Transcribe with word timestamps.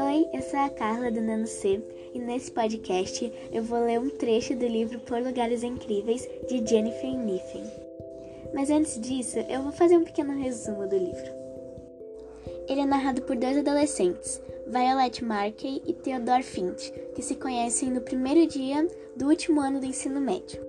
Oi, 0.00 0.28
eu 0.32 0.42
sou 0.42 0.58
a 0.58 0.68
Carla 0.70 1.12
do 1.12 1.20
Nano 1.20 1.46
C 1.46 1.80
e 2.12 2.18
nesse 2.18 2.50
podcast 2.50 3.32
eu 3.52 3.62
vou 3.62 3.84
ler 3.84 4.00
um 4.00 4.10
trecho 4.10 4.56
do 4.56 4.66
livro 4.66 4.98
Por 5.00 5.22
Lugares 5.22 5.62
Incríveis 5.62 6.28
de 6.48 6.66
Jennifer 6.68 7.16
Niffen. 7.16 7.62
Mas 8.52 8.70
antes 8.70 9.00
disso, 9.00 9.38
eu 9.48 9.62
vou 9.62 9.70
fazer 9.70 9.96
um 9.96 10.02
pequeno 10.04 10.36
resumo 10.36 10.88
do 10.88 10.96
livro. 10.96 11.30
Ele 12.68 12.80
é 12.80 12.86
narrado 12.86 13.22
por 13.22 13.36
dois 13.36 13.56
adolescentes, 13.56 14.42
Violet 14.66 15.24
Markey 15.24 15.80
e 15.86 15.92
Theodore 15.92 16.42
Finch, 16.42 16.90
que 17.14 17.22
se 17.22 17.36
conhecem 17.36 17.88
no 17.88 18.00
primeiro 18.00 18.48
dia 18.48 18.84
do 19.16 19.28
último 19.28 19.60
ano 19.60 19.78
do 19.78 19.86
ensino 19.86 20.20
médio, 20.20 20.60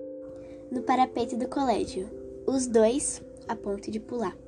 no 0.70 0.82
parapeito 0.82 1.36
do 1.36 1.48
colégio. 1.48 2.08
Os 2.46 2.68
dois 2.68 3.20
a 3.48 3.56
ponto 3.56 3.90
de 3.90 3.98
pular. 3.98 4.43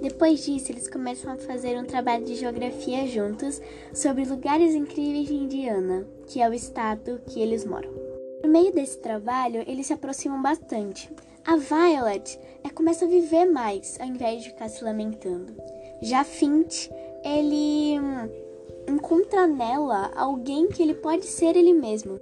Depois 0.00 0.44
disso, 0.44 0.72
eles 0.72 0.88
começam 0.88 1.32
a 1.32 1.36
fazer 1.36 1.78
um 1.78 1.84
trabalho 1.84 2.24
de 2.24 2.34
geografia 2.34 3.06
juntos 3.06 3.60
sobre 3.92 4.24
lugares 4.24 4.74
incríveis 4.74 5.26
de 5.26 5.34
Indiana, 5.34 6.06
que 6.26 6.40
é 6.40 6.48
o 6.48 6.54
estado 6.54 7.20
que 7.26 7.40
eles 7.40 7.64
moram. 7.64 7.90
No 8.42 8.48
meio 8.48 8.72
desse 8.72 8.98
trabalho, 8.98 9.62
eles 9.66 9.86
se 9.86 9.92
aproximam 9.92 10.40
bastante. 10.40 11.10
A 11.44 11.56
Violet 11.56 12.38
é, 12.64 12.70
começa 12.70 13.04
a 13.04 13.08
viver 13.08 13.44
mais, 13.44 13.98
ao 14.00 14.06
invés 14.06 14.42
de 14.42 14.50
ficar 14.50 14.68
se 14.68 14.82
lamentando. 14.82 15.54
Já 16.00 16.24
Finch, 16.24 16.90
ele 17.22 17.98
hum, 18.00 18.28
encontra 18.88 19.46
nela 19.46 20.10
alguém 20.16 20.68
que 20.68 20.82
ele 20.82 20.94
pode 20.94 21.26
ser 21.26 21.56
ele 21.56 21.74
mesmo. 21.74 22.18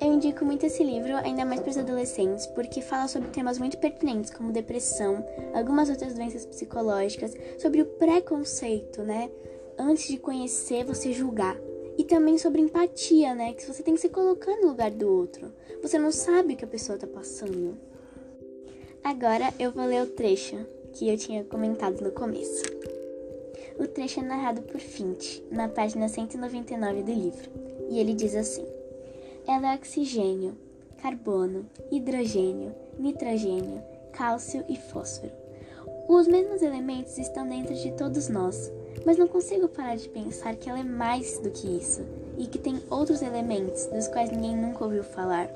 Eu 0.00 0.14
indico 0.14 0.46
muito 0.46 0.64
esse 0.64 0.82
livro, 0.82 1.14
ainda 1.14 1.44
mais 1.44 1.60
para 1.60 1.70
os 1.70 1.76
adolescentes, 1.76 2.46
porque 2.46 2.80
fala 2.80 3.06
sobre 3.06 3.28
temas 3.28 3.58
muito 3.58 3.76
pertinentes, 3.76 4.30
como 4.30 4.50
depressão, 4.50 5.22
algumas 5.52 5.90
outras 5.90 6.14
doenças 6.14 6.46
psicológicas, 6.46 7.34
sobre 7.58 7.82
o 7.82 7.86
preconceito, 7.86 9.02
né? 9.02 9.30
Antes 9.78 10.08
de 10.08 10.16
conhecer, 10.16 10.84
você 10.84 11.12
julgar. 11.12 11.54
E 11.98 12.04
também 12.04 12.38
sobre 12.38 12.62
empatia, 12.62 13.34
né? 13.34 13.52
Que 13.52 13.66
você 13.66 13.82
tem 13.82 13.94
que 13.94 14.00
se 14.00 14.08
colocar 14.08 14.56
no 14.56 14.68
lugar 14.68 14.90
do 14.90 15.06
outro. 15.06 15.52
Você 15.82 15.98
não 15.98 16.10
sabe 16.10 16.54
o 16.54 16.56
que 16.56 16.64
a 16.64 16.68
pessoa 16.68 16.96
está 16.96 17.06
passando. 17.06 17.76
Agora 19.04 19.52
eu 19.58 19.70
vou 19.70 19.84
ler 19.84 20.02
o 20.02 20.06
trecho 20.06 20.56
que 20.94 21.10
eu 21.10 21.18
tinha 21.18 21.44
comentado 21.44 22.00
no 22.00 22.10
começo. 22.10 22.64
O 23.78 23.86
trecho 23.86 24.20
é 24.20 24.22
narrado 24.22 24.62
por 24.62 24.80
Finch, 24.80 25.44
na 25.50 25.68
página 25.68 26.08
199 26.08 27.02
do 27.02 27.12
livro, 27.12 27.50
e 27.90 27.98
ele 27.98 28.14
diz 28.14 28.34
assim. 28.34 28.79
Ela 29.46 29.72
é 29.72 29.76
oxigênio, 29.76 30.56
carbono, 31.02 31.66
hidrogênio, 31.90 32.74
nitrogênio, 32.98 33.82
cálcio 34.12 34.64
e 34.68 34.76
fósforo. 34.76 35.32
Os 36.08 36.26
mesmos 36.26 36.62
elementos 36.62 37.16
estão 37.18 37.48
dentro 37.48 37.74
de 37.74 37.92
todos 37.92 38.28
nós, 38.28 38.70
mas 39.04 39.16
não 39.16 39.28
consigo 39.28 39.68
parar 39.68 39.96
de 39.96 40.08
pensar 40.08 40.56
que 40.56 40.68
ela 40.68 40.80
é 40.80 40.84
mais 40.84 41.38
do 41.38 41.50
que 41.50 41.66
isso 41.68 42.02
e 42.36 42.46
que 42.46 42.58
tem 42.58 42.82
outros 42.90 43.22
elementos 43.22 43.86
dos 43.86 44.08
quais 44.08 44.30
ninguém 44.30 44.56
nunca 44.56 44.84
ouviu 44.84 45.04
falar, 45.04 45.48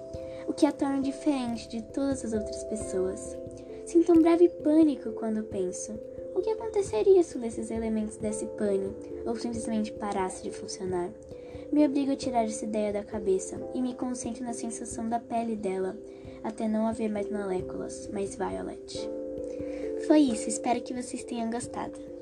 o 0.46 0.52
que 0.52 0.66
a 0.66 0.72
torna 0.72 1.00
diferente 1.00 1.68
de 1.68 1.82
todas 1.82 2.24
as 2.24 2.32
outras 2.32 2.62
pessoas. 2.64 3.36
Sinto 3.84 4.12
um 4.12 4.22
breve 4.22 4.48
pânico 4.48 5.12
quando 5.12 5.42
penso. 5.42 5.92
O 6.34 6.40
que 6.40 6.50
aconteceria 6.50 7.22
se 7.22 7.36
um 7.36 7.40
desses 7.40 7.70
elementos 7.70 8.16
desse 8.16 8.46
pane 8.46 8.92
ou 9.26 9.36
simplesmente 9.36 9.92
parasse 9.92 10.42
de 10.42 10.50
funcionar? 10.50 11.10
Me 11.72 11.84
obrigo 11.84 12.12
a 12.12 12.16
tirar 12.16 12.44
essa 12.44 12.64
ideia 12.64 12.92
da 12.92 13.02
cabeça 13.02 13.60
e 13.74 13.82
me 13.82 13.94
concentro 13.94 14.44
na 14.44 14.52
sensação 14.52 15.08
da 15.08 15.18
pele 15.18 15.56
dela, 15.56 15.96
até 16.42 16.68
não 16.68 16.86
haver 16.86 17.10
mais 17.10 17.30
moléculas, 17.30 18.08
mas 18.12 18.36
Violet. 18.36 19.10
Foi 20.06 20.20
isso, 20.20 20.48
espero 20.48 20.82
que 20.82 20.94
vocês 20.94 21.24
tenham 21.24 21.50
gostado. 21.50 22.13